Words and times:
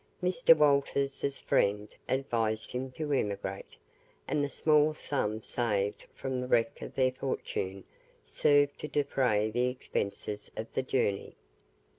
Mr. 0.23 0.57
Walters' 0.57 1.39
friends 1.41 1.93
advised 2.09 2.71
him 2.71 2.89
to 2.89 3.13
emigrate, 3.13 3.75
and 4.27 4.43
the 4.43 4.49
small 4.49 4.95
sum 4.95 5.43
saved 5.43 6.07
from 6.15 6.41
the 6.41 6.47
wreck 6.47 6.81
of 6.81 6.95
their 6.95 7.11
fortune 7.11 7.83
served 8.25 8.79
to 8.79 8.87
defray 8.87 9.51
the 9.51 9.67
expenses 9.67 10.49
of 10.57 10.73
the 10.73 10.81
journey. 10.81 11.35